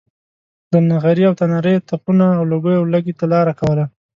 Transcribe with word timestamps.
له 0.71 0.79
نغري 0.91 1.23
او 1.29 1.33
تناره 1.39 1.69
یې 1.75 1.85
تپونو 1.89 2.25
او 2.37 2.43
لوګیو 2.51 2.83
ولږې 2.83 3.13
ته 3.19 3.25
لاره 3.33 3.53
کوله. 3.59 3.85